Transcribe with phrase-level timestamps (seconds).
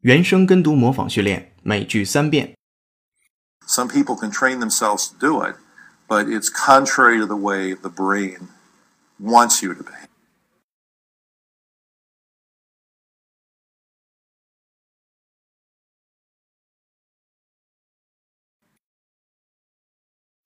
[0.00, 2.54] 原声跟读模仿训练，每句三遍。
[3.66, 5.56] Some people can train themselves to do it,
[6.06, 8.48] but it's contrary to the way the brain
[9.18, 10.08] wants you to behave.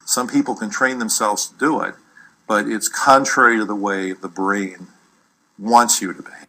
[0.07, 1.95] Some people can train themselves to do it,
[2.47, 4.87] but it's contrary to the way the brain
[5.59, 6.47] wants you to behave.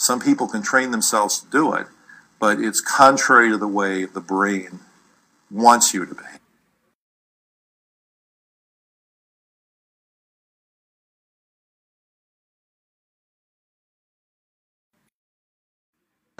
[0.00, 1.86] Some people can train themselves to do it,
[2.38, 4.80] but it's contrary to the way the brain
[5.50, 6.38] wants you to behave.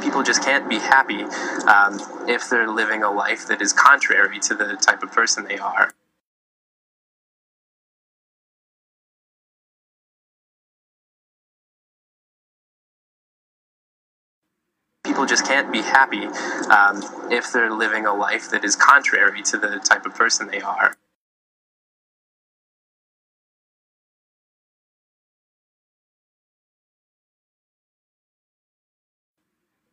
[0.01, 1.23] people just can't be happy
[1.69, 5.59] um, if they're living a life that is contrary to the type of person they
[5.59, 5.93] are.
[15.21, 16.25] People just can't be happy
[16.71, 20.63] um, if they're living a life that is contrary to the type of person they
[20.63, 20.97] are.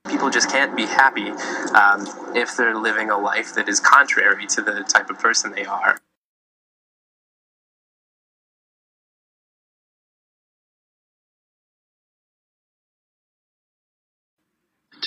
[0.08, 1.30] people just can't be happy
[1.76, 5.66] um, if they're living a life that is contrary to the type of person they
[5.66, 6.00] are.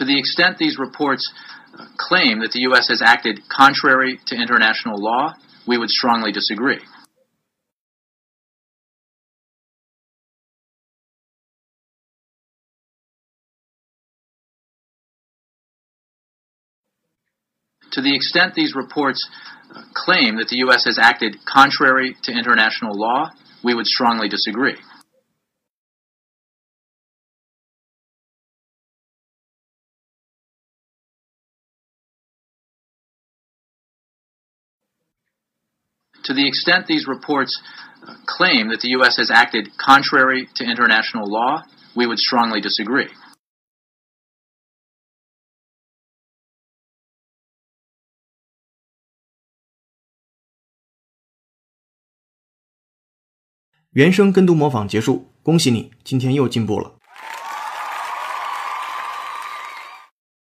[0.00, 1.30] To the extent these reports
[1.78, 2.88] uh, claim that the U.S.
[2.88, 5.34] has acted contrary to international law,
[5.68, 6.80] we would strongly disagree.
[17.92, 19.28] To the extent these reports
[19.74, 20.86] uh, claim that the U.S.
[20.86, 24.76] has acted contrary to international law, we would strongly disagree.
[36.29, 37.61] To the extent these reports
[38.07, 39.17] uh, claim that the U.S.
[39.17, 41.63] has acted contrary to international law,
[41.95, 43.09] we would strongly disagree.
[53.91, 56.97] 原声跟读模仿结束，恭喜你，今天又进步了。